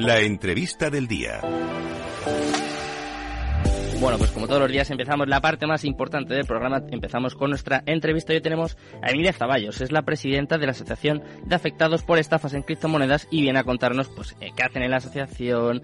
La 0.00 0.18
entrevista 0.20 0.88
del 0.88 1.06
día. 1.06 1.42
Bueno, 4.00 4.16
pues 4.16 4.30
como 4.30 4.46
todos 4.46 4.62
los 4.62 4.70
días 4.70 4.90
empezamos 4.90 5.28
la 5.28 5.42
parte 5.42 5.66
más 5.66 5.84
importante 5.84 6.32
del 6.32 6.46
programa, 6.46 6.82
empezamos 6.90 7.34
con 7.34 7.50
nuestra 7.50 7.82
entrevista. 7.84 8.32
Hoy 8.32 8.40
tenemos 8.40 8.78
a 9.02 9.10
Emilia 9.10 9.34
Zaballos, 9.34 9.82
es 9.82 9.92
la 9.92 10.00
presidenta 10.00 10.56
de 10.56 10.64
la 10.64 10.72
Asociación 10.72 11.22
de 11.44 11.54
Afectados 11.54 12.02
por 12.02 12.16
Estafas 12.16 12.54
en 12.54 12.62
Criptomonedas 12.62 13.28
y 13.30 13.42
viene 13.42 13.58
a 13.58 13.64
contarnos 13.64 14.08
pues 14.08 14.34
eh, 14.40 14.52
qué 14.56 14.62
hacen 14.62 14.82
en 14.82 14.92
la 14.92 14.96
asociación, 14.96 15.82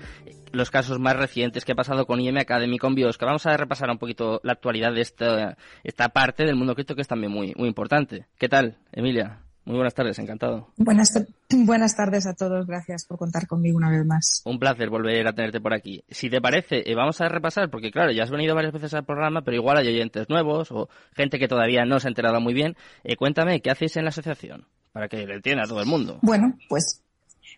los 0.50 0.70
casos 0.70 0.98
más 0.98 1.14
recientes 1.16 1.66
que 1.66 1.72
ha 1.72 1.76
pasado 1.76 2.06
con 2.06 2.18
IM 2.18 2.38
Academy, 2.38 2.78
con 2.78 2.94
Biosca. 2.94 3.26
Vamos 3.26 3.44
a 3.44 3.54
repasar 3.54 3.90
un 3.90 3.98
poquito 3.98 4.40
la 4.42 4.52
actualidad 4.52 4.94
de 4.94 5.02
esta, 5.02 5.58
esta 5.84 6.08
parte 6.08 6.46
del 6.46 6.56
mundo 6.56 6.74
cripto 6.74 6.94
que 6.94 7.02
es 7.02 7.08
también 7.08 7.32
muy, 7.32 7.52
muy 7.54 7.68
importante. 7.68 8.24
¿Qué 8.38 8.48
tal, 8.48 8.78
Emilia? 8.92 9.45
Muy 9.66 9.74
buenas 9.74 9.94
tardes, 9.94 10.16
encantado. 10.20 10.68
Buenas, 10.76 11.12
buenas 11.50 11.96
tardes 11.96 12.24
a 12.28 12.34
todos, 12.34 12.66
gracias 12.68 13.04
por 13.04 13.18
contar 13.18 13.48
conmigo 13.48 13.76
una 13.76 13.90
vez 13.90 14.06
más. 14.06 14.42
Un 14.44 14.60
placer 14.60 14.88
volver 14.88 15.26
a 15.26 15.32
tenerte 15.32 15.60
por 15.60 15.74
aquí. 15.74 16.04
Si 16.08 16.30
te 16.30 16.40
parece, 16.40 16.88
eh, 16.88 16.94
vamos 16.94 17.20
a 17.20 17.28
repasar, 17.28 17.68
porque 17.68 17.90
claro, 17.90 18.12
ya 18.12 18.22
has 18.22 18.30
venido 18.30 18.54
varias 18.54 18.72
veces 18.72 18.94
al 18.94 19.04
programa, 19.04 19.42
pero 19.42 19.56
igual 19.56 19.78
hay 19.78 19.88
oyentes 19.88 20.28
nuevos 20.28 20.70
o 20.70 20.88
gente 21.16 21.40
que 21.40 21.48
todavía 21.48 21.84
no 21.84 21.98
se 21.98 22.06
ha 22.06 22.10
enterado 22.10 22.40
muy 22.40 22.54
bien. 22.54 22.76
Eh, 23.02 23.16
cuéntame, 23.16 23.60
¿qué 23.60 23.72
hacéis 23.72 23.96
en 23.96 24.04
la 24.04 24.10
asociación? 24.10 24.66
Para 24.92 25.08
que 25.08 25.26
le 25.26 25.34
entienda 25.34 25.64
a 25.64 25.66
todo 25.68 25.80
el 25.80 25.86
mundo. 25.86 26.20
Bueno, 26.22 26.56
pues 26.68 27.02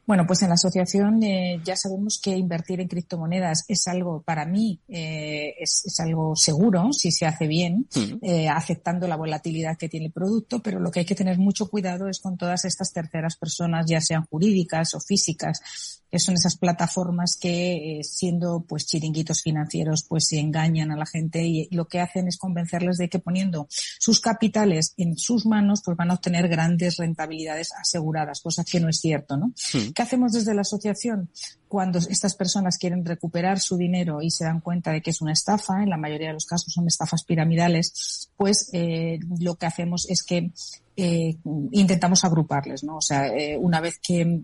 bueno, 0.09 0.27
pues 0.27 0.41
en 0.41 0.49
la 0.49 0.55
asociación 0.55 1.23
eh, 1.23 1.61
ya 1.63 1.77
sabemos 1.77 2.19
que 2.19 2.35
invertir 2.35 2.81
en 2.81 2.89
criptomonedas 2.89 3.67
es 3.69 3.87
algo, 3.89 4.23
para 4.23 4.47
mí, 4.47 4.81
eh, 4.89 5.55
es, 5.61 5.83
es, 5.85 6.01
algo 6.01 6.35
seguro 6.35 6.95
si 6.95 7.13
se 7.13 7.27
hace 7.27 7.47
bien, 7.47 7.87
eh, 8.23 8.49
aceptando 8.49 9.07
la 9.07 9.17
volatilidad 9.17 9.77
que 9.77 9.91
tiene 9.91 10.07
el 10.07 10.13
producto, 10.13 10.61
pero 10.63 10.81
lo 10.81 10.91
que 10.91 11.01
hay 11.01 11.05
que 11.05 11.15
tener 11.15 11.37
mucho 11.37 11.69
cuidado 11.69 12.09
es 12.09 12.21
con 12.21 12.39
todas 12.39 12.65
estas 12.65 12.91
terceras 12.91 13.37
personas, 13.37 13.85
ya 13.87 14.01
sean 14.01 14.25
jurídicas 14.25 14.95
o 14.95 15.01
físicas, 15.01 15.98
que 16.11 16.19
son 16.19 16.35
esas 16.35 16.57
plataformas 16.57 17.37
que, 17.37 18.01
eh, 18.01 18.05
siendo 18.05 18.65
pues 18.67 18.87
chiringuitos 18.87 19.43
financieros, 19.43 20.05
pues 20.09 20.27
se 20.27 20.39
engañan 20.39 20.91
a 20.91 20.97
la 20.97 21.07
gente 21.07 21.45
y 21.47 21.69
lo 21.71 21.87
que 21.87 22.01
hacen 22.01 22.29
es 22.29 22.39
convencerles 22.39 22.97
de 22.99 23.09
que 23.09 23.19
poniendo 23.19 23.69
sus 23.99 24.21
capitales 24.21 24.95
en 24.97 25.17
sus 25.17 25.47
manos, 25.47 25.83
pues 25.85 25.97
van 25.97 26.11
a 26.11 26.15
obtener 26.15 26.49
grandes 26.49 26.97
rentabilidades 26.97 27.73
aseguradas, 27.73 28.41
cosa 28.41 28.65
que 28.65 28.81
no 28.81 28.89
es 28.89 29.01
cierto, 29.01 29.37
¿no? 29.37 29.53
Sí. 29.55 29.93
¿Qué 29.95 30.03
hacemos 30.03 30.33
desde 30.33 30.55
la 30.55 30.63
asociación? 30.63 31.31
Cuando 31.69 31.99
estas 31.99 32.35
personas 32.35 32.79
quieren 32.79 33.05
recuperar 33.05 33.61
su 33.61 33.77
dinero 33.77 34.23
y 34.23 34.31
se 34.31 34.45
dan 34.45 34.61
cuenta 34.61 34.93
de 34.93 35.03
que 35.03 35.11
es 35.11 35.21
una 35.21 35.33
estafa, 35.33 35.83
en 35.83 35.91
la 35.91 35.99
mayoría 35.99 36.29
de 36.29 36.35
los 36.35 36.47
casos 36.47 36.73
son 36.73 36.87
estafas 36.87 37.25
piramidales, 37.25 38.31
pues 38.37 38.71
eh, 38.73 39.19
lo 39.39 39.57
que 39.57 39.67
hacemos 39.67 40.09
es 40.09 40.23
que 40.23 40.51
eh, 40.97 41.37
intentamos 41.73 42.25
agruparles, 42.25 42.83
¿no? 42.83 42.97
O 42.97 43.03
sea, 43.03 43.29
eh, 43.29 43.57
una 43.57 43.81
vez 43.81 44.01
que 44.03 44.41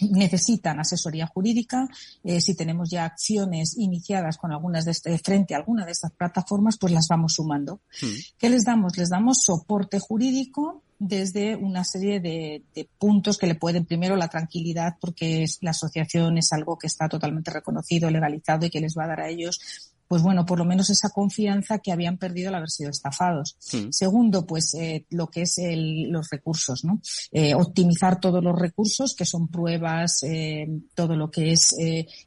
necesitan 0.00 0.80
asesoría 0.80 1.26
jurídica. 1.26 1.88
Eh, 2.24 2.40
si 2.40 2.54
tenemos 2.54 2.90
ya 2.90 3.04
acciones 3.04 3.76
iniciadas 3.76 4.38
con 4.38 4.52
algunas 4.52 4.84
de 4.84 4.92
este, 4.92 5.18
frente 5.18 5.54
a 5.54 5.58
alguna 5.58 5.84
de 5.84 5.92
estas 5.92 6.12
plataformas, 6.12 6.76
pues 6.78 6.92
las 6.92 7.08
vamos 7.08 7.34
sumando. 7.34 7.80
Mm. 8.00 8.06
¿Qué 8.38 8.48
les 8.48 8.64
damos? 8.64 8.96
Les 8.96 9.10
damos 9.10 9.42
soporte 9.42 9.98
jurídico 9.98 10.82
desde 10.98 11.56
una 11.56 11.82
serie 11.82 12.20
de, 12.20 12.62
de, 12.74 12.88
puntos 12.96 13.36
que 13.36 13.48
le 13.48 13.56
pueden 13.56 13.84
primero 13.84 14.14
la 14.14 14.28
tranquilidad 14.28 14.98
porque 15.00 15.42
es, 15.42 15.58
la 15.60 15.72
asociación 15.72 16.38
es 16.38 16.52
algo 16.52 16.78
que 16.78 16.86
está 16.86 17.08
totalmente 17.08 17.50
reconocido, 17.50 18.08
legalizado 18.08 18.66
y 18.66 18.70
que 18.70 18.80
les 18.80 18.96
va 18.96 19.04
a 19.04 19.08
dar 19.08 19.20
a 19.20 19.28
ellos 19.28 19.91
pues 20.12 20.20
bueno, 20.20 20.44
por 20.44 20.58
lo 20.58 20.66
menos 20.66 20.90
esa 20.90 21.08
confianza 21.08 21.78
que 21.78 21.90
habían 21.90 22.18
perdido 22.18 22.50
al 22.50 22.56
haber 22.56 22.68
sido 22.68 22.90
estafados. 22.90 23.56
Sí. 23.58 23.88
Segundo, 23.90 24.46
pues 24.46 24.74
eh, 24.74 25.06
lo 25.08 25.28
que 25.28 25.40
es 25.40 25.56
el, 25.56 26.10
los 26.10 26.28
recursos, 26.28 26.84
¿no? 26.84 27.00
Eh, 27.30 27.54
optimizar 27.54 28.20
todos 28.20 28.44
los 28.44 28.54
recursos, 28.58 29.14
que 29.14 29.24
son 29.24 29.48
pruebas, 29.48 30.22
eh, 30.24 30.68
todo 30.94 31.16
lo 31.16 31.30
que 31.30 31.52
es 31.52 31.74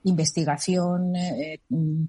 investigación, 0.02 1.16
eh, 1.16 1.61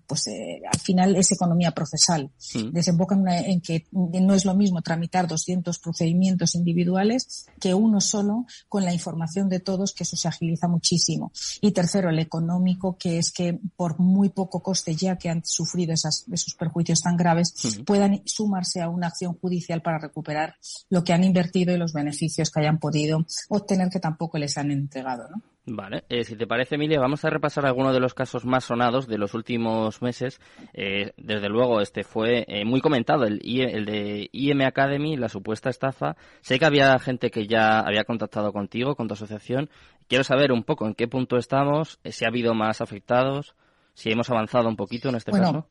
pues 0.07 0.31
al 0.73 0.81
final 0.81 1.15
es 1.15 1.33
economía 1.33 1.73
procesal. 1.73 2.31
Sí. 2.39 2.71
Desemboca 2.73 3.15
en, 3.15 3.21
una, 3.21 3.39
en, 3.41 3.61
que 3.61 3.87
no 3.93 4.33
es 4.33 4.47
lo 4.47 4.55
mismo 4.55 4.81
tramitar 4.81 5.29
200 5.29 5.79
procedimientos 5.79 6.55
individuales 6.55 7.45
que 7.61 7.75
uno 7.75 8.01
solo 8.01 8.47
con 8.71 8.83
la 8.87 8.95
información 8.95 9.51
de 9.51 9.61
todos, 9.61 9.93
que 9.93 10.05
eso 10.05 10.17
se 10.17 10.27
agiliza 10.27 10.69
muchísimo. 10.69 11.33
Y 11.61 11.73
tercero, 11.73 12.09
el 12.09 12.19
económico, 12.19 12.97
que 12.97 13.19
es 13.19 13.31
que 13.31 13.61
por 13.77 14.01
muy 14.01 14.31
poco 14.31 14.63
coste 14.63 14.95
ya 14.95 15.19
que 15.19 15.29
han 15.29 15.45
sufrido 15.45 15.66
esas, 15.75 16.27
esos 16.33 16.55
perjuicios 16.55 17.01
tan 17.01 17.17
graves 17.17 17.55
puedan 17.85 18.23
sumarse 18.25 18.81
a 18.81 18.89
una 18.89 19.09
acción 19.09 19.35
judicial 19.35 19.83
para 19.83 19.99
recuperar 19.99 20.57
lo 20.91 21.05
que 21.05 21.13
han 21.13 21.25
invertido 21.25 21.75
y 21.75 21.79
los 21.79 21.93
beneficios 21.93 22.51
que 22.51 22.61
hayan 22.61 22.79
podido 22.79 23.25
obtener 23.49 23.89
que 23.91 24.01
tampoco 24.01 24.39
les 24.39 24.57
han 24.59 24.71
entregado, 24.71 25.29
¿no? 25.29 25.43
Vale, 25.69 26.05
eh, 26.09 26.23
si 26.23 26.37
te 26.37 26.47
parece, 26.47 26.77
Emilia, 26.77 27.01
vamos 27.01 27.25
a 27.25 27.31
repasar 27.31 27.67
algunos 27.67 27.93
de 27.93 27.99
los 27.99 28.15
casos 28.15 28.45
más 28.45 28.63
sonados 28.63 29.09
de 29.09 29.19
los 29.19 29.35
últimos 29.35 30.01
meses. 30.01 30.41
Eh, 30.73 31.13
desde 31.17 31.49
luego, 31.49 31.81
este 31.81 32.05
fue 32.05 32.45
eh, 32.47 32.65
muy 32.65 32.81
comentado, 32.81 33.25
el, 33.25 33.41
el 33.43 33.85
de 33.85 34.31
IM 34.31 34.61
Academy, 34.61 35.17
la 35.17 35.29
supuesta 35.29 35.69
estafa. 35.69 36.17
Sé 36.41 36.61
que 36.61 36.67
había 36.67 36.97
gente 37.01 37.33
que 37.33 37.49
ya 37.49 37.81
había 37.81 38.05
contactado 38.05 38.53
contigo, 38.53 38.95
con 38.95 39.09
tu 39.09 39.15
asociación. 39.15 39.69
Quiero 40.07 40.23
saber 40.23 40.53
un 40.53 40.63
poco 40.63 40.87
en 40.87 40.95
qué 40.95 41.09
punto 41.09 41.37
estamos, 41.37 41.99
si 42.05 42.25
ha 42.25 42.29
habido 42.29 42.55
más 42.55 42.81
afectados 42.81 43.57
si 43.97 44.11
hemos 44.11 44.29
avanzado 44.29 44.69
un 44.69 44.77
poquito 44.77 45.09
en 45.09 45.17
este 45.17 45.31
bueno, 45.31 45.47
caso. 45.47 45.67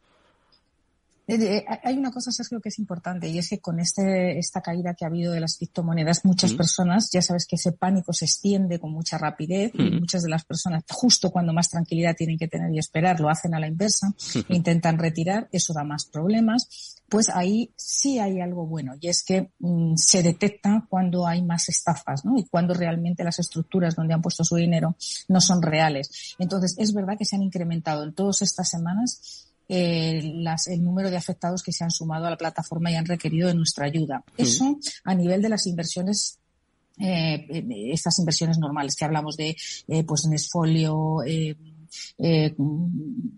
Eh, 1.28 1.66
hay 1.84 1.98
una 1.98 2.12
cosa, 2.12 2.32
Sergio, 2.32 2.62
que 2.62 2.70
es 2.70 2.78
importante 2.78 3.28
y 3.28 3.40
es 3.40 3.50
que 3.50 3.60
con 3.60 3.80
este, 3.80 4.38
esta 4.38 4.62
caída 4.62 4.94
que 4.94 5.06
ha 5.06 5.08
habido 5.08 5.34
de 5.34 5.40
las 5.40 5.58
criptomonedas, 5.58 6.24
muchas 6.24 6.54
mm. 6.54 6.58
personas, 6.58 7.10
ya 7.12 7.22
sabes 7.22 7.48
que 7.48 7.56
ese 7.56 7.72
pánico 7.72 8.14
se 8.14 8.26
extiende 8.26 8.80
con 8.80 8.92
mucha 8.92 9.18
rapidez 9.18 9.74
mm. 9.74 9.82
y 9.82 10.00
muchas 10.00 10.22
de 10.22 10.30
las 10.30 10.46
personas, 10.46 10.84
justo 10.90 11.32
cuando 11.32 11.52
más 11.52 11.70
tranquilidad 11.70 12.16
tienen 12.16 12.38
que 12.38 12.48
tener 12.48 12.72
y 12.74 12.78
esperar, 12.78 13.20
lo 13.20 13.30
hacen 13.30 13.56
a 13.56 13.60
la 13.60 13.68
inversa, 13.68 14.14
intentan 14.50 15.00
retirar, 15.00 15.50
eso 15.52 15.74
da 15.74 15.84
más 15.84 16.06
problemas. 16.06 17.02
Pues 17.08 17.30
ahí 17.30 17.72
sí 17.76 18.18
hay 18.18 18.42
algo 18.42 18.66
bueno 18.66 18.94
y 19.00 19.10
es 19.10 19.24
que 19.24 19.52
mmm, 19.60 19.96
se 19.96 20.24
detecta 20.24 20.88
cuando 20.90 21.28
hay 21.28 21.44
más 21.44 21.70
estafas, 21.70 22.26
¿no? 22.26 22.38
Y 22.38 22.46
cuando 22.46 22.74
realmente 22.74 23.24
las 23.24 23.38
estructuras 23.38 23.96
donde 23.96 24.16
han 24.16 24.24
puesto 24.24 24.44
su 24.44 24.56
dinero 24.56 24.96
no 25.28 25.40
son 25.40 25.62
reales. 25.62 26.36
Entonces, 26.40 26.76
es 26.80 26.94
verdad 26.94 27.16
que 27.18 27.26
se 27.26 27.36
han 27.36 27.44
incrementado 27.44 28.04
en 28.04 28.14
todas 28.14 28.42
estas 28.42 28.70
semanas 28.70 29.46
eh, 29.68 30.22
las, 30.36 30.68
el 30.68 30.84
número 30.84 31.10
de 31.10 31.18
afectados 31.18 31.64
que 31.64 31.72
se 31.72 31.84
han 31.84 31.92
sumado 31.92 32.26
a 32.26 32.30
la 32.30 32.38
plataforma 32.38 32.92
y 32.92 32.96
han 32.96 33.06
requerido 33.06 33.48
de 33.48 33.56
nuestra 33.56 33.86
ayuda. 33.86 34.20
Mm. 34.20 34.42
Eso 34.42 34.80
a 35.04 35.16
nivel 35.16 35.42
de 35.42 35.50
las 35.50 35.68
inversiones 35.68 36.40
eh, 36.98 37.46
estas 37.92 38.20
inversiones 38.20 38.58
normales 38.58 38.96
que 38.96 39.06
hablamos 39.06 39.36
de 39.36 39.56
eh, 39.88 40.04
pues 40.06 40.26
Nesfolio, 40.28 41.24
eh, 41.24 41.58
eh, 42.18 42.56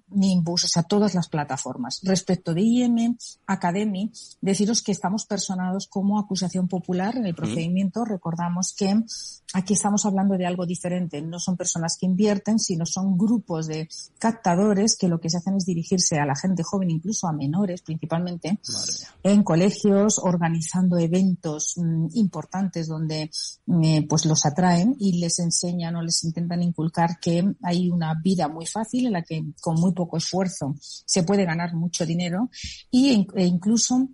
Nimbus, 0.10 0.64
o 0.64 0.68
sea, 0.68 0.84
todas 0.84 1.16
las 1.16 1.30
plataformas. 1.30 2.00
Respecto 2.04 2.54
de 2.54 2.62
IM 2.62 3.18
Academy, 3.46 4.12
deciros 4.42 4.82
que 4.82 4.92
estamos 4.92 5.26
personados 5.26 5.88
como 5.88 6.20
acusación 6.20 6.68
popular 6.68 7.18
en 7.18 7.26
el 7.26 7.36
procedimiento. 7.36 8.02
Mm. 8.02 8.10
Recordamos 8.10 8.74
que 8.74 8.96
aquí 9.54 9.74
estamos 9.74 10.06
hablando 10.06 10.38
de 10.38 10.46
algo 10.46 10.66
diferente. 10.66 11.22
No 11.22 11.40
son 11.40 11.56
personas 11.56 11.98
que 12.00 12.06
invierten, 12.06 12.60
sino 12.60 12.86
son 12.86 13.18
grupos 13.18 13.68
de 13.68 13.88
captadores 14.20 14.98
que 14.98 15.08
lo 15.08 15.20
que 15.20 15.30
se 15.30 15.38
hacen 15.38 15.56
es 15.56 15.66
dirigirse 15.66 16.20
a 16.20 16.26
la 16.26 16.36
gente 16.36 16.64
joven, 16.64 16.90
incluso 16.92 17.28
a 17.28 17.34
menores 17.34 17.82
principalmente, 17.82 18.60
en 19.24 19.44
colegios, 19.44 20.20
organizando 20.20 20.98
eventos 20.98 21.74
mm, 21.78 22.08
importantes 22.14 22.88
donde 22.88 23.30
eh, 23.84 24.06
pues 24.08 24.26
los 24.26 24.46
atraen 24.46 24.96
y 25.00 25.20
les 25.20 25.40
enseñan 25.40 25.96
o 25.96 26.02
les 26.02 26.24
intentan 26.24 26.62
inculcar 26.62 27.20
que 27.20 27.56
hay 27.64 27.90
una 27.90 28.14
vida 28.22 28.48
muy 28.48 28.66
fácil 28.66 29.08
en 29.08 29.14
la 29.14 29.22
que 29.22 29.44
con 29.62 29.80
muy 29.80 29.94
poco 29.94 30.18
esfuerzo 30.18 30.76
se 30.80 31.24
puede 31.24 31.46
ganar 31.46 31.74
mucho 31.74 32.06
dinero 32.06 32.50
y, 32.92 33.28
e 33.36 33.46
incluso 33.46 34.10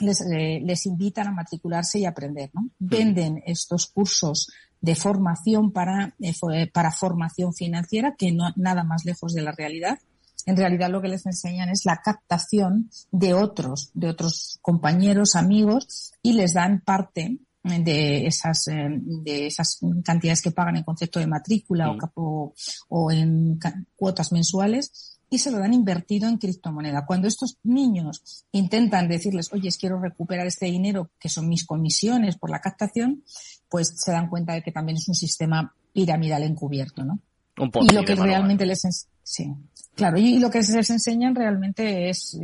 les, 0.00 0.20
eh, 0.22 0.60
les 0.62 0.86
invitan 0.86 1.28
a 1.28 1.32
matricularse 1.32 1.98
y 1.98 2.04
aprender, 2.04 2.50
¿no? 2.52 2.70
Venden 2.78 3.42
estos 3.46 3.86
cursos 3.86 4.48
de 4.84 4.94
formación 4.94 5.72
para, 5.72 6.14
eh, 6.20 6.70
para 6.70 6.90
formación 6.90 7.54
financiera, 7.54 8.14
que 8.18 8.32
no 8.32 8.52
nada 8.56 8.84
más 8.84 9.06
lejos 9.06 9.32
de 9.32 9.40
la 9.40 9.52
realidad. 9.52 9.98
En 10.44 10.58
realidad 10.58 10.90
lo 10.90 11.00
que 11.00 11.08
les 11.08 11.24
enseñan 11.24 11.70
es 11.70 11.86
la 11.86 12.02
captación 12.04 12.90
de 13.10 13.32
otros, 13.32 13.90
de 13.94 14.10
otros 14.10 14.58
compañeros, 14.60 15.36
amigos, 15.36 16.12
y 16.22 16.34
les 16.34 16.52
dan 16.52 16.82
parte 16.84 17.38
de 17.62 18.26
esas, 18.26 18.68
eh, 18.68 18.88
de 18.90 19.46
esas 19.46 19.80
cantidades 20.04 20.42
que 20.42 20.50
pagan 20.50 20.76
en 20.76 20.84
concepto 20.84 21.18
de 21.18 21.28
matrícula 21.28 21.96
o, 22.16 22.52
o 22.90 23.10
en 23.10 23.58
cuotas 23.96 24.32
mensuales 24.32 25.13
y 25.30 25.38
se 25.38 25.50
lo 25.50 25.58
dan 25.58 25.74
invertido 25.74 26.28
en 26.28 26.38
criptomoneda. 26.38 27.06
Cuando 27.06 27.28
estos 27.28 27.58
niños 27.64 28.44
intentan 28.52 29.08
decirles, 29.08 29.52
oye, 29.52 29.70
quiero 29.78 30.00
recuperar 30.00 30.46
este 30.46 30.66
dinero, 30.66 31.10
que 31.18 31.28
son 31.28 31.48
mis 31.48 31.64
comisiones 31.66 32.36
por 32.36 32.50
la 32.50 32.60
captación, 32.60 33.24
pues 33.68 33.94
se 33.96 34.12
dan 34.12 34.28
cuenta 34.28 34.54
de 34.54 34.62
que 34.62 34.72
también 34.72 34.98
es 34.98 35.08
un 35.08 35.14
sistema 35.14 35.74
piramidal 35.92 36.42
encubierto, 36.42 37.04
¿no? 37.04 37.18
Un 37.56 37.70
y 37.82 37.94
lo 37.94 38.04
que 38.04 38.16
realmente 38.16 38.66
les 38.66 38.82
sí, 39.22 39.52
claro, 39.94 40.18
y 40.18 40.40
lo 40.40 40.50
que 40.50 40.58
les 40.58 40.90
enseñan 40.90 41.36
realmente 41.36 42.10
es, 42.10 42.36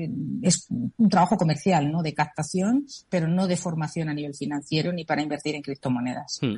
es 0.43 0.69
un 0.71 1.09
trabajo 1.09 1.37
comercial, 1.37 1.91
¿no? 1.91 2.03
De 2.03 2.15
captación, 2.15 2.87
pero 3.09 3.27
no 3.27 3.49
de 3.49 3.56
formación 3.56 4.09
a 4.09 4.15
nivel 4.15 4.35
financiero 4.35 4.93
ni 4.93 5.05
para 5.05 5.23
invertir 5.23 5.56
en 5.56 5.62
criptomonedas. 5.62 6.38
Hmm. 6.41 6.56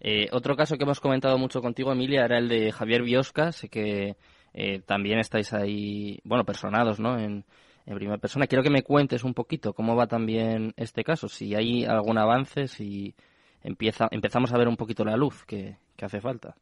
Eh, 0.00 0.28
otro 0.32 0.56
caso 0.56 0.78
que 0.78 0.84
hemos 0.84 1.00
comentado 1.00 1.36
mucho 1.36 1.60
contigo, 1.60 1.92
Emilia, 1.92 2.24
era 2.24 2.38
el 2.38 2.48
de 2.48 2.72
Javier 2.72 3.02
Biosca. 3.02 3.52
Sé 3.52 3.68
que 3.68 4.16
eh, 4.54 4.80
también 4.80 5.18
estáis 5.18 5.52
ahí, 5.52 6.20
bueno, 6.24 6.44
personados, 6.44 7.00
¿no? 7.00 7.18
En, 7.18 7.44
primera 7.84 8.18
persona. 8.18 8.46
Quiero 8.46 8.62
que 8.62 8.70
me 8.70 8.84
cuentes 8.84 9.24
un 9.24 9.34
poquito 9.34 9.72
cómo 9.72 9.96
va 9.96 10.06
también 10.06 10.72
este 10.76 11.02
caso, 11.02 11.26
si 11.28 11.56
hay 11.56 11.84
algún 11.84 12.18
avance, 12.18 12.68
si 12.68 13.16
empieza, 13.64 14.06
empezamos 14.12 14.52
a 14.52 14.58
ver 14.58 14.68
un 14.68 14.76
poquito 14.76 15.04
la 15.04 15.16
luz 15.16 15.44
que, 15.44 15.76
que 15.96 16.04
hace 16.04 16.20
falta. 16.20 16.54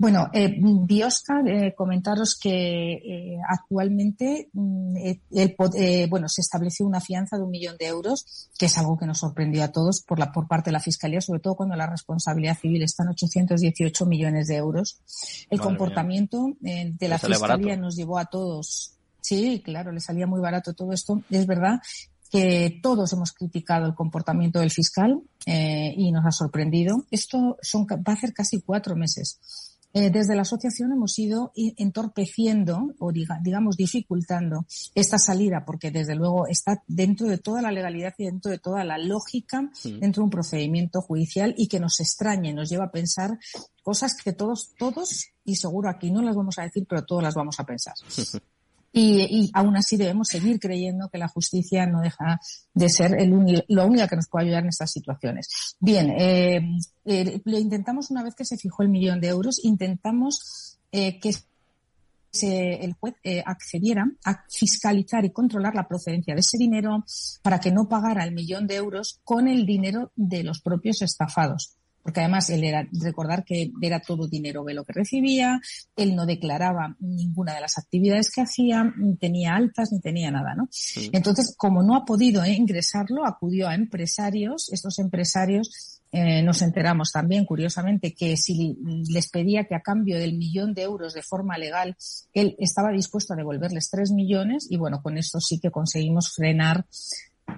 Bueno, 0.00 0.30
eh, 0.32 0.54
Biosca, 0.60 1.42
eh, 1.44 1.74
comentaros 1.74 2.38
que 2.38 2.92
eh, 2.92 3.38
actualmente 3.48 4.48
mm, 4.52 4.96
eh, 4.96 5.20
el, 5.32 5.56
eh, 5.74 6.06
bueno, 6.08 6.28
se 6.28 6.40
estableció 6.40 6.86
una 6.86 7.00
fianza 7.00 7.36
de 7.36 7.42
un 7.42 7.50
millón 7.50 7.76
de 7.76 7.86
euros, 7.86 8.48
que 8.56 8.66
es 8.66 8.78
algo 8.78 8.96
que 8.96 9.06
nos 9.06 9.18
sorprendió 9.18 9.64
a 9.64 9.72
todos 9.72 10.02
por, 10.02 10.20
la, 10.20 10.30
por 10.30 10.46
parte 10.46 10.70
de 10.70 10.74
la 10.74 10.80
Fiscalía, 10.80 11.20
sobre 11.20 11.40
todo 11.40 11.56
cuando 11.56 11.74
la 11.74 11.88
responsabilidad 11.88 12.56
civil 12.56 12.84
está 12.84 13.02
en 13.02 13.08
818 13.08 14.06
millones 14.06 14.46
de 14.46 14.54
euros. 14.54 15.00
El 15.50 15.58
Madre 15.58 15.68
comportamiento 15.68 16.52
de 16.60 17.08
la 17.08 17.18
Fiscalía 17.18 17.76
nos 17.76 17.96
llevó 17.96 18.18
a 18.18 18.26
todos. 18.26 18.92
Sí, 19.20 19.62
claro, 19.64 19.90
le 19.90 19.98
salía 19.98 20.28
muy 20.28 20.40
barato 20.40 20.74
todo 20.74 20.92
esto. 20.92 21.22
Es 21.28 21.44
verdad 21.44 21.80
que 22.30 22.78
todos 22.84 23.12
hemos 23.14 23.32
criticado 23.32 23.86
el 23.86 23.96
comportamiento 23.96 24.60
del 24.60 24.70
fiscal 24.70 25.22
y 25.44 26.12
nos 26.12 26.24
ha 26.24 26.30
sorprendido. 26.30 27.04
Esto 27.10 27.56
son, 27.62 27.84
va 27.84 28.12
a 28.12 28.12
hacer 28.12 28.32
casi 28.32 28.60
cuatro 28.60 28.94
meses 28.94 29.40
eh, 29.94 30.10
desde 30.10 30.34
la 30.34 30.42
asociación 30.42 30.92
hemos 30.92 31.18
ido 31.18 31.52
entorpeciendo 31.54 32.94
o 32.98 33.10
digamos 33.12 33.76
dificultando 33.76 34.66
esta 34.94 35.18
salida 35.18 35.64
porque 35.66 35.90
desde 35.90 36.14
luego 36.14 36.46
está 36.46 36.82
dentro 36.86 37.26
de 37.26 37.38
toda 37.38 37.62
la 37.62 37.72
legalidad 37.72 38.14
y 38.18 38.24
dentro 38.24 38.50
de 38.50 38.58
toda 38.58 38.84
la 38.84 38.98
lógica 38.98 39.70
dentro 39.82 40.22
de 40.22 40.24
un 40.24 40.30
procedimiento 40.30 41.00
judicial 41.00 41.54
y 41.56 41.68
que 41.68 41.80
nos 41.80 42.00
extrañe, 42.00 42.52
nos 42.52 42.68
lleva 42.68 42.86
a 42.86 42.90
pensar 42.90 43.38
cosas 43.82 44.14
que 44.22 44.32
todos, 44.32 44.74
todos, 44.78 45.28
y 45.44 45.56
seguro 45.56 45.88
aquí 45.88 46.10
no 46.10 46.22
las 46.22 46.36
vamos 46.36 46.58
a 46.58 46.62
decir, 46.62 46.86
pero 46.88 47.04
todos 47.04 47.22
las 47.22 47.34
vamos 47.34 47.58
a 47.58 47.64
pensar. 47.64 47.94
Y, 48.90 49.20
y, 49.30 49.50
aún 49.52 49.76
así 49.76 49.96
debemos 49.96 50.28
seguir 50.28 50.58
creyendo 50.58 51.08
que 51.10 51.18
la 51.18 51.28
justicia 51.28 51.86
no 51.86 52.00
deja 52.00 52.40
de 52.72 52.88
ser 52.88 53.14
el 53.20 53.64
lo 53.68 53.86
única 53.86 54.08
que 54.08 54.16
nos 54.16 54.28
puede 54.28 54.46
ayudar 54.46 54.62
en 54.62 54.70
estas 54.70 54.90
situaciones. 54.90 55.76
Bien, 55.78 56.10
eh, 56.10 56.60
eh, 57.04 57.40
lo 57.44 57.58
intentamos 57.58 58.10
una 58.10 58.22
vez 58.22 58.34
que 58.34 58.46
se 58.46 58.56
fijó 58.56 58.82
el 58.82 58.88
millón 58.88 59.20
de 59.20 59.28
euros, 59.28 59.62
intentamos 59.62 60.78
eh, 60.90 61.20
que 61.20 61.32
el 62.42 62.94
juez 62.94 63.14
eh, 63.24 63.42
accediera 63.44 64.06
a 64.24 64.44
fiscalizar 64.48 65.24
y 65.24 65.32
controlar 65.32 65.74
la 65.74 65.88
procedencia 65.88 66.34
de 66.34 66.40
ese 66.40 66.58
dinero 66.58 67.04
para 67.42 67.58
que 67.58 67.72
no 67.72 67.88
pagara 67.88 68.24
el 68.24 68.32
millón 68.32 68.66
de 68.66 68.76
euros 68.76 69.20
con 69.24 69.48
el 69.48 69.66
dinero 69.66 70.12
de 70.14 70.44
los 70.44 70.60
propios 70.60 71.02
estafados 71.02 71.77
porque 72.08 72.20
además 72.20 72.48
él 72.48 72.64
era, 72.64 72.88
recordar 72.90 73.44
que 73.44 73.70
era 73.82 74.00
todo 74.00 74.28
dinero 74.28 74.64
de 74.64 74.72
lo 74.72 74.82
que 74.82 74.94
recibía, 74.94 75.60
él 75.94 76.16
no 76.16 76.24
declaraba 76.24 76.96
ninguna 77.00 77.52
de 77.52 77.60
las 77.60 77.76
actividades 77.76 78.30
que 78.30 78.40
hacía, 78.40 78.94
ni 78.96 79.14
tenía 79.16 79.54
altas, 79.54 79.92
ni 79.92 80.00
tenía 80.00 80.30
nada, 80.30 80.54
¿no? 80.54 80.70
Entonces, 81.12 81.54
como 81.54 81.82
no 81.82 81.94
ha 81.94 82.06
podido 82.06 82.42
eh, 82.44 82.52
ingresarlo, 82.52 83.26
acudió 83.26 83.68
a 83.68 83.74
empresarios, 83.74 84.72
estos 84.72 84.98
empresarios 85.00 86.00
eh, 86.10 86.42
nos 86.42 86.62
enteramos 86.62 87.12
también, 87.12 87.44
curiosamente, 87.44 88.14
que 88.14 88.38
si 88.38 88.78
les 89.10 89.28
pedía 89.28 89.64
que 89.64 89.74
a 89.74 89.82
cambio 89.82 90.18
del 90.18 90.38
millón 90.38 90.72
de 90.72 90.84
euros 90.84 91.12
de 91.12 91.20
forma 91.20 91.58
legal, 91.58 91.94
él 92.32 92.56
estaba 92.58 92.90
dispuesto 92.90 93.34
a 93.34 93.36
devolverles 93.36 93.90
tres 93.90 94.12
millones 94.12 94.66
y 94.70 94.78
bueno, 94.78 95.02
con 95.02 95.18
esto 95.18 95.40
sí 95.40 95.60
que 95.60 95.70
conseguimos 95.70 96.32
frenar 96.34 96.86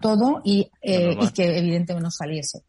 todo 0.01 0.41
y, 0.45 0.71
eh, 0.83 1.17
y 1.21 1.29
que 1.33 1.59
evidentemente 1.59 2.03
no 2.03 2.11
saliese. 2.11 2.63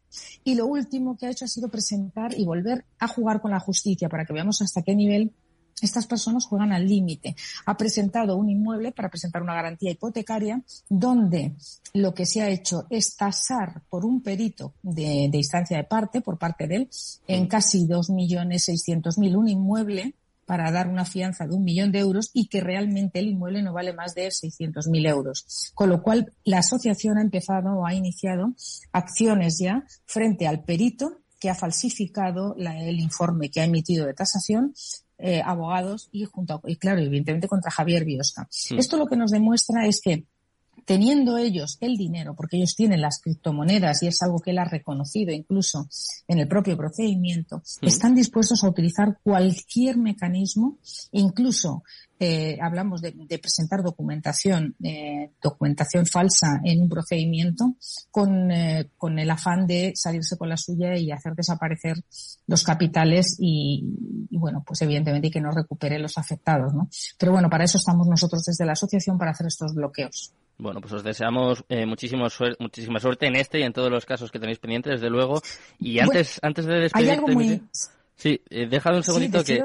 Y 0.44 0.54
lo 0.54 0.66
último 0.66 1.16
que 1.16 1.26
ha 1.26 1.30
hecho 1.30 1.44
ha 1.44 1.48
sido 1.48 1.68
presentar 1.68 2.38
y 2.38 2.44
volver 2.44 2.84
a 2.98 3.08
jugar 3.08 3.40
con 3.40 3.50
la 3.50 3.60
justicia 3.60 4.08
para 4.08 4.24
que 4.24 4.32
veamos 4.32 4.60
hasta 4.62 4.82
qué 4.82 4.94
nivel 4.94 5.32
estas 5.80 6.06
personas 6.06 6.46
juegan 6.46 6.72
al 6.72 6.86
límite. 6.86 7.34
Ha 7.66 7.76
presentado 7.76 8.36
un 8.36 8.48
inmueble 8.48 8.92
para 8.92 9.08
presentar 9.08 9.42
una 9.42 9.54
garantía 9.54 9.90
hipotecaria 9.90 10.62
donde 10.88 11.56
lo 11.92 12.14
que 12.14 12.24
se 12.24 12.40
ha 12.40 12.48
hecho 12.48 12.86
es 12.88 13.16
tasar 13.16 13.82
por 13.90 14.04
un 14.04 14.22
perito 14.22 14.74
de, 14.82 15.28
de 15.30 15.38
instancia 15.38 15.76
de 15.76 15.84
parte, 15.84 16.20
por 16.20 16.38
parte 16.38 16.66
de 16.66 16.76
él, 16.76 16.90
en 17.26 17.46
casi 17.48 17.86
2.600.000 17.86 19.36
un 19.36 19.48
inmueble 19.48 20.14
para 20.46 20.70
dar 20.70 20.88
una 20.88 21.04
fianza 21.04 21.46
de 21.46 21.54
un 21.54 21.64
millón 21.64 21.92
de 21.92 22.00
euros 22.00 22.30
y 22.32 22.48
que 22.48 22.60
realmente 22.60 23.18
el 23.18 23.28
inmueble 23.28 23.62
no 23.62 23.72
vale 23.72 23.92
más 23.92 24.14
de 24.14 24.28
600.000 24.28 25.08
euros. 25.08 25.72
Con 25.74 25.88
lo 25.88 26.02
cual, 26.02 26.32
la 26.44 26.58
asociación 26.58 27.18
ha 27.18 27.22
empezado 27.22 27.72
o 27.72 27.86
ha 27.86 27.94
iniciado 27.94 28.54
acciones 28.92 29.58
ya 29.58 29.84
frente 30.04 30.46
al 30.46 30.64
perito 30.64 31.22
que 31.40 31.50
ha 31.50 31.54
falsificado 31.54 32.54
el 32.56 33.00
informe 33.00 33.50
que 33.50 33.60
ha 33.60 33.64
emitido 33.64 34.06
de 34.06 34.14
tasación 34.14 34.74
eh, 35.18 35.42
abogados 35.44 36.08
y 36.12 36.24
junto 36.24 36.60
y 36.66 36.76
claro, 36.76 37.00
evidentemente 37.00 37.48
contra 37.48 37.70
Javier 37.70 38.04
Biosca. 38.04 38.48
Esto 38.76 38.96
lo 38.96 39.06
que 39.06 39.16
nos 39.16 39.30
demuestra 39.30 39.86
es 39.86 40.00
que 40.00 40.26
teniendo 40.84 41.38
ellos 41.38 41.78
el 41.80 41.96
dinero, 41.96 42.34
porque 42.34 42.56
ellos 42.56 42.74
tienen 42.74 43.00
las 43.00 43.20
criptomonedas 43.20 44.02
y 44.02 44.08
es 44.08 44.20
algo 44.22 44.40
que 44.40 44.50
él 44.50 44.58
ha 44.58 44.64
reconocido 44.64 45.32
incluso 45.32 45.88
en 46.28 46.38
el 46.38 46.48
propio 46.48 46.76
procedimiento, 46.76 47.62
están 47.80 48.14
dispuestos 48.14 48.62
a 48.64 48.68
utilizar 48.68 49.18
cualquier 49.22 49.96
mecanismo, 49.96 50.78
incluso 51.12 51.82
eh, 52.24 52.56
hablamos 52.62 53.02
de, 53.02 53.12
presentar 53.40 53.82
documentación, 53.82 54.76
eh, 54.80 55.32
documentación 55.42 56.06
falsa 56.06 56.60
en 56.62 56.82
un 56.82 56.88
procedimiento 56.88 57.74
con, 58.12 58.48
eh, 58.52 58.90
con 58.96 59.18
el 59.18 59.28
afán 59.28 59.66
de 59.66 59.92
salirse 59.96 60.36
con 60.36 60.48
la 60.48 60.56
suya 60.56 60.96
y 60.96 61.10
hacer 61.10 61.34
desaparecer 61.34 61.96
los 62.46 62.62
capitales 62.62 63.36
y, 63.40 64.28
y, 64.30 64.38
bueno, 64.38 64.62
pues 64.64 64.82
evidentemente 64.82 65.32
que 65.32 65.40
no 65.40 65.50
recupere 65.50 65.98
los 65.98 66.16
afectados, 66.16 66.72
¿no? 66.72 66.88
Pero 67.18 67.32
bueno, 67.32 67.50
para 67.50 67.64
eso 67.64 67.78
estamos 67.78 68.06
nosotros 68.06 68.44
desde 68.44 68.66
la 68.66 68.72
asociación 68.72 69.18
para 69.18 69.32
hacer 69.32 69.48
estos 69.48 69.74
bloqueos. 69.74 70.32
Bueno, 70.62 70.80
pues 70.80 70.92
os 70.92 71.02
deseamos 71.02 71.64
eh, 71.68 71.84
muchísimo 71.86 72.28
muchísima 72.60 73.00
suerte 73.00 73.26
en 73.26 73.34
este 73.34 73.58
y 73.58 73.62
en 73.64 73.72
todos 73.72 73.90
los 73.90 74.06
casos 74.06 74.30
que 74.30 74.38
tenéis 74.38 74.60
pendientes, 74.60 74.92
desde 74.92 75.10
luego. 75.10 75.42
Y 75.80 75.98
antes, 75.98 76.38
antes 76.40 76.66
de 76.66 76.74
despedirte... 76.74 77.12
Hay 77.12 77.18
algo 77.18 77.28
muy... 77.28 77.60
Sí, 78.14 78.40
eh, 78.50 78.68
déjame 78.70 78.98
un 78.98 79.02
segundito 79.02 79.42
que, 79.42 79.64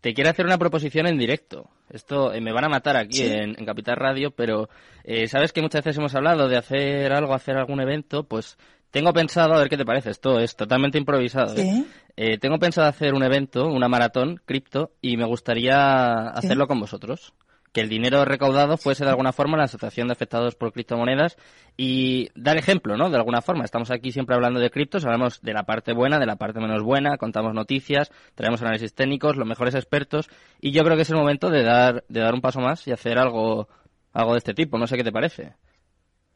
te 0.00 0.14
quiero 0.14 0.30
hacer 0.30 0.46
una 0.46 0.58
proposición 0.58 1.08
en 1.08 1.18
directo. 1.18 1.68
Esto 1.90 2.32
eh, 2.32 2.40
me 2.40 2.52
van 2.52 2.64
a 2.64 2.68
matar 2.68 2.96
aquí 2.96 3.22
en, 3.22 3.54
Capital 3.64 3.96
Radio, 3.96 4.30
pero 4.30 4.68
eh, 5.02 5.26
sabes 5.26 5.52
que 5.52 5.60
muchas 5.60 5.82
veces 5.82 5.98
hemos 5.98 6.14
hablado 6.14 6.46
de 6.46 6.58
hacer 6.58 7.12
algo, 7.12 7.34
hacer 7.34 7.56
algún 7.56 7.80
evento, 7.80 8.28
pues 8.28 8.56
tengo 8.92 9.12
pensado, 9.12 9.54
a 9.54 9.58
ver 9.58 9.68
qué 9.68 9.76
te 9.76 9.84
parece, 9.84 10.10
esto 10.10 10.38
es 10.38 10.54
totalmente 10.54 10.98
improvisado. 10.98 11.56
¿eh? 11.56 11.84
Eh, 12.16 12.38
tengo 12.38 12.60
pensado 12.60 12.86
hacer 12.86 13.12
un 13.12 13.24
evento, 13.24 13.66
una 13.66 13.88
maratón 13.88 14.40
cripto, 14.44 14.92
y 15.00 15.16
me 15.16 15.24
gustaría 15.24 16.28
hacerlo 16.28 16.68
con 16.68 16.78
vosotros 16.78 17.34
que 17.74 17.80
el 17.80 17.88
dinero 17.88 18.24
recaudado 18.24 18.76
fuese 18.76 19.04
de 19.04 19.10
alguna 19.10 19.32
forma 19.32 19.58
la 19.58 19.64
asociación 19.64 20.06
de 20.06 20.12
afectados 20.12 20.54
por 20.54 20.72
criptomonedas 20.72 21.36
y 21.76 22.30
dar 22.36 22.56
ejemplo, 22.56 22.96
¿no? 22.96 23.10
De 23.10 23.16
alguna 23.16 23.42
forma. 23.42 23.64
Estamos 23.64 23.90
aquí 23.90 24.12
siempre 24.12 24.36
hablando 24.36 24.60
de 24.60 24.70
criptos, 24.70 25.04
hablamos 25.04 25.42
de 25.42 25.52
la 25.52 25.64
parte 25.64 25.92
buena, 25.92 26.20
de 26.20 26.26
la 26.26 26.36
parte 26.36 26.60
menos 26.60 26.84
buena, 26.84 27.18
contamos 27.18 27.52
noticias, 27.52 28.12
traemos 28.36 28.62
análisis 28.62 28.94
técnicos, 28.94 29.36
los 29.36 29.46
mejores 29.46 29.74
expertos 29.74 30.30
y 30.60 30.70
yo 30.70 30.84
creo 30.84 30.94
que 30.94 31.02
es 31.02 31.10
el 31.10 31.16
momento 31.16 31.50
de 31.50 31.64
dar, 31.64 32.04
de 32.08 32.20
dar 32.20 32.32
un 32.32 32.40
paso 32.40 32.60
más 32.60 32.86
y 32.86 32.92
hacer 32.92 33.18
algo, 33.18 33.68
algo 34.12 34.32
de 34.34 34.38
este 34.38 34.54
tipo. 34.54 34.78
No 34.78 34.86
sé 34.86 34.96
qué 34.96 35.02
te 35.02 35.12
parece. 35.12 35.54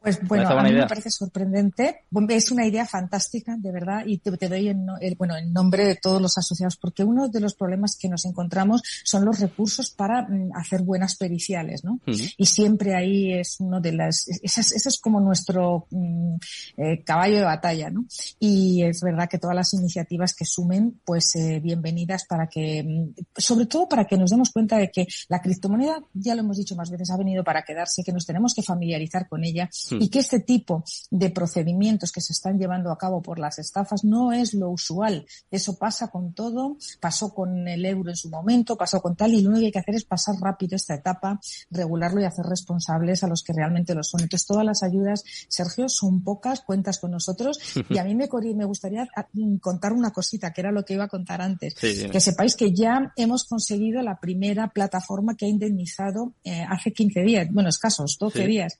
Pues 0.01 0.25
bueno, 0.25 0.47
a 0.47 0.63
mí 0.63 0.71
me 0.71 0.87
parece 0.87 1.09
sorprendente. 1.09 2.05
Es 2.29 2.51
una 2.51 2.65
idea 2.65 2.85
fantástica, 2.85 3.57
de 3.57 3.71
verdad, 3.71 4.03
y 4.05 4.19
te, 4.19 4.31
doy 4.47 4.69
en, 4.69 4.87
el, 5.01 5.15
bueno, 5.15 5.35
en 5.35 5.51
nombre 5.51 5.85
de 5.85 5.95
todos 5.95 6.21
los 6.21 6.37
asociados, 6.37 6.77
porque 6.77 7.03
uno 7.03 7.27
de 7.27 7.41
los 7.41 7.53
problemas 7.53 7.97
que 7.97 8.07
nos 8.07 8.23
encontramos 8.23 8.81
son 9.03 9.25
los 9.25 9.39
recursos 9.39 9.91
para 9.91 10.21
mm, 10.21 10.51
hacer 10.55 10.83
buenas 10.83 11.17
periciales, 11.17 11.83
¿no? 11.83 11.99
Y 12.05 12.45
siempre 12.45 12.95
ahí 12.95 13.33
es 13.33 13.59
uno 13.59 13.81
de 13.81 13.91
las, 13.91 14.25
ese 14.41 14.61
es, 14.61 14.99
como 15.01 15.19
nuestro 15.19 15.87
mm, 15.91 16.35
eh, 16.77 17.03
caballo 17.03 17.37
de 17.37 17.43
batalla, 17.43 17.89
¿no? 17.89 18.05
Y 18.39 18.83
es 18.83 19.01
verdad 19.01 19.27
que 19.29 19.37
todas 19.37 19.55
las 19.55 19.73
iniciativas 19.73 20.33
que 20.33 20.45
sumen, 20.45 21.01
pues 21.03 21.35
eh, 21.35 21.59
bienvenidas 21.61 22.25
para 22.25 22.47
que, 22.47 22.83
mm, 22.83 23.15
sobre 23.35 23.65
todo 23.65 23.89
para 23.89 24.05
que 24.05 24.17
nos 24.17 24.31
demos 24.31 24.49
cuenta 24.51 24.77
de 24.77 24.89
que 24.91 25.07
la 25.27 25.41
criptomoneda, 25.41 26.01
ya 26.13 26.35
lo 26.35 26.41
hemos 26.41 26.57
dicho 26.57 26.75
más 26.77 26.89
veces, 26.89 27.09
ha 27.11 27.17
venido 27.17 27.43
para 27.43 27.63
quedarse, 27.63 28.01
que 28.01 28.13
nos 28.13 28.25
tenemos 28.25 28.53
que 28.53 28.63
familiarizar 28.63 29.27
con 29.27 29.43
ella 29.43 29.69
y 29.91 30.09
que 30.09 30.19
este 30.19 30.39
tipo 30.39 30.83
de 31.09 31.29
procedimientos 31.29 32.11
que 32.11 32.21
se 32.21 32.33
están 32.33 32.57
llevando 32.57 32.91
a 32.91 32.97
cabo 32.97 33.21
por 33.21 33.39
las 33.39 33.59
estafas 33.59 34.03
no 34.03 34.31
es 34.31 34.53
lo 34.53 34.69
usual. 34.69 35.25
Eso 35.51 35.77
pasa 35.77 36.09
con 36.09 36.33
todo, 36.33 36.77
pasó 36.99 37.33
con 37.33 37.67
el 37.67 37.85
euro 37.85 38.09
en 38.09 38.15
su 38.15 38.29
momento, 38.29 38.77
pasó 38.77 39.01
con 39.01 39.15
tal 39.15 39.33
y 39.33 39.41
lo 39.41 39.49
único 39.49 39.61
que 39.61 39.65
hay 39.67 39.71
que 39.71 39.79
hacer 39.79 39.95
es 39.95 40.05
pasar 40.05 40.35
rápido 40.39 40.75
esta 40.75 40.95
etapa, 40.95 41.39
regularlo 41.69 42.21
y 42.21 42.25
hacer 42.25 42.45
responsables 42.45 43.23
a 43.23 43.27
los 43.27 43.43
que 43.43 43.53
realmente 43.53 43.95
lo 43.95 44.03
son. 44.03 44.21
Entonces 44.21 44.47
todas 44.47 44.65
las 44.65 44.83
ayudas, 44.83 45.23
Sergio, 45.47 45.89
son 45.89 46.23
pocas, 46.23 46.61
cuentas 46.61 46.99
con 46.99 47.11
nosotros 47.11 47.59
y 47.89 47.97
a 47.97 48.03
mí 48.03 48.15
me, 48.15 48.27
me 48.55 48.65
gustaría 48.65 49.07
ah, 49.15 49.27
contar 49.61 49.93
una 49.93 50.11
cosita 50.11 50.51
que 50.51 50.61
era 50.61 50.71
lo 50.71 50.85
que 50.85 50.93
iba 50.93 51.05
a 51.05 51.09
contar 51.09 51.41
antes. 51.41 51.75
Que 51.75 52.19
sepáis 52.19 52.55
que 52.55 52.73
ya 52.73 53.13
hemos 53.15 53.45
conseguido 53.45 54.01
la 54.01 54.19
primera 54.19 54.69
plataforma 54.69 55.35
que 55.35 55.45
ha 55.45 55.49
indemnizado 55.49 56.33
eh, 56.43 56.63
hace 56.67 56.93
15 56.93 57.21
días, 57.21 57.47
bueno, 57.51 57.69
escasos, 57.69 58.17
12 58.19 58.47
días 58.47 58.77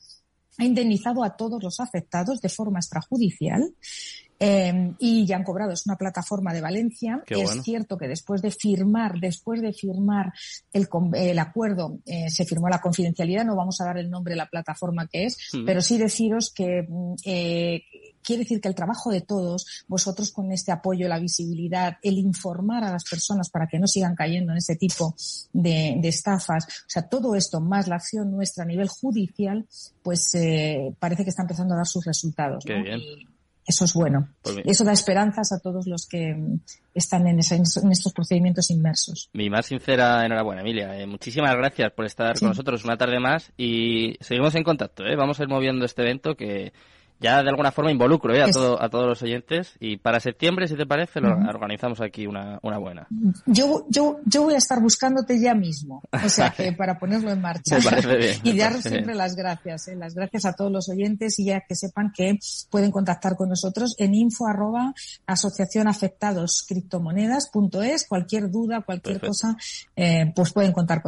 ha 0.59 0.65
indemnizado 0.65 1.23
a 1.23 1.35
todos 1.35 1.63
los 1.63 1.79
afectados 1.79 2.41
de 2.41 2.49
forma 2.49 2.79
extrajudicial 2.79 3.73
Eh, 4.41 4.93
y 4.99 5.25
ya 5.25 5.35
han 5.35 5.43
cobrado. 5.43 5.73
Es 5.73 5.85
una 5.85 5.97
plataforma 5.97 6.53
de 6.53 6.61
Valencia. 6.61 7.21
es 7.27 7.61
cierto 7.61 7.97
que 7.97 8.07
después 8.07 8.41
de 8.41 8.51
firmar, 8.51 9.19
después 9.19 9.61
de 9.61 9.73
firmar 9.73 10.31
el, 10.71 10.87
el 11.13 11.39
acuerdo, 11.39 11.99
eh, 12.05 12.29
se 12.29 12.45
firmó 12.45 12.69
la 12.69 12.79
confidencialidad. 12.79 13.43
No 13.43 13.57
vamos 13.57 13.81
a 13.81 13.85
dar 13.85 13.97
el 13.97 14.09
nombre 14.09 14.31
de 14.31 14.37
la 14.37 14.49
plataforma 14.49 15.07
que 15.07 15.25
es, 15.25 15.37
mm. 15.53 15.65
pero 15.65 15.81
sí 15.81 15.97
deciros 15.97 16.53
que 16.53 16.85
mm, 16.87 17.15
eh, 17.25 17.83
quiere 18.29 18.43
decir 18.43 18.61
que 18.61 18.67
el 18.67 18.75
trabajo 18.75 19.09
de 19.09 19.21
todos, 19.21 19.83
vosotros 19.87 20.31
con 20.31 20.51
este 20.51 20.71
apoyo, 20.71 21.07
la 21.07 21.17
visibilidad, 21.17 21.97
el 22.03 22.19
informar 22.19 22.83
a 22.83 22.91
las 22.91 23.03
personas 23.03 23.49
para 23.49 23.65
que 23.65 23.79
no 23.79 23.87
sigan 23.87 24.13
cayendo 24.13 24.51
en 24.51 24.59
ese 24.59 24.75
tipo 24.75 25.15
de, 25.51 25.99
estafas, 26.03 26.65
o 26.65 26.89
sea, 26.89 27.09
todo 27.09 27.33
esto 27.33 27.59
más 27.59 27.87
la 27.87 27.95
acción 27.95 28.29
nuestra 28.29 28.65
a 28.65 28.67
nivel 28.67 28.87
judicial, 28.87 29.65
pues 30.03 30.35
eh, 30.35 30.93
parece 30.99 31.23
que 31.23 31.31
está 31.31 31.41
empezando 31.41 31.73
a 31.73 31.77
dar 31.77 31.87
sus 31.87 32.05
resultados. 32.05 32.63
eso 33.65 33.85
es 33.85 33.93
bueno. 33.95 34.29
Pues 34.43 34.57
eso 34.63 34.83
da 34.83 34.91
esperanzas 34.91 35.51
a 35.51 35.59
todos 35.59 35.87
los 35.87 36.05
que 36.05 36.35
están 36.93 37.25
en, 37.25 37.39
estos 37.39 38.13
procedimientos 38.13 38.69
inmersos. 38.69 39.31
Mi 39.33 39.49
más 39.49 39.65
sincera 39.65 40.23
enhorabuena, 40.23 40.61
Emilia. 40.61 40.99
Eh, 40.99 41.07
muchísimas 41.07 41.55
gracias 41.55 41.91
por 41.93 42.05
estar 42.05 42.37
con 42.37 42.49
nosotros 42.49 42.83
una 42.83 42.97
tarde 42.97 43.19
más 43.19 43.51
y 43.57 44.17
seguimos 44.19 44.53
en 44.53 44.63
contacto. 44.63 45.03
¿eh? 45.03 45.15
Vamos 45.15 45.39
a 45.39 45.43
ir 45.43 45.49
moviendo 45.49 45.85
este 45.85 46.03
evento 46.03 46.35
que 46.35 46.73
ya 47.19 47.43
de 47.43 47.49
alguna 47.49 47.71
forma 47.71 47.91
involucro 47.91 48.33
¿eh? 48.33 48.43
a, 48.43 48.51
todo, 48.51 48.81
a 48.81 48.89
todos 48.89 49.07
los 49.07 49.21
oyentes 49.21 49.73
y 49.79 49.97
para 49.97 50.19
septiembre, 50.19 50.67
si 50.67 50.75
te 50.75 50.85
parece, 50.85 51.21
lo 51.21 51.29
organizamos 51.29 52.01
aquí 52.01 52.27
una, 52.27 52.59
una 52.61 52.77
buena. 52.77 53.07
Yo, 53.45 53.85
yo, 53.89 54.19
yo 54.25 54.43
voy 54.43 54.55
a 54.55 54.57
estar 54.57 54.81
buscándote 54.81 55.39
ya 55.39 55.53
mismo, 55.53 56.01
o 56.11 56.29
sea, 56.29 56.51
que 56.57 56.71
para 56.73 56.97
ponerlo 56.97 57.31
en 57.31 57.41
marcha. 57.41 57.77
y 58.43 58.57
dar 58.57 58.81
siempre 58.81 59.15
las 59.15 59.35
gracias, 59.35 59.87
¿eh? 59.89 59.95
las 59.95 60.15
gracias 60.15 60.45
a 60.45 60.53
todos 60.53 60.71
los 60.71 60.89
oyentes 60.89 61.37
y 61.39 61.45
ya 61.45 61.61
que 61.61 61.75
sepan 61.75 62.11
que 62.15 62.39
pueden 62.69 62.91
contactar 62.91 63.35
con 63.35 63.49
nosotros 63.49 63.95
en 63.97 64.15
info 64.15 64.47
arroba 64.47 64.93
asociación 65.25 65.87
afectados 65.87 66.65
criptomonedas 66.67 67.49
cualquier 68.07 68.49
duda, 68.49 68.81
cualquier 68.81 69.19
cosa, 69.19 69.55
eh, 69.95 70.31
pues 70.35 70.51
pueden 70.53 70.71
contar 70.71 71.01
con 71.01 71.03
nosotros. 71.03 71.07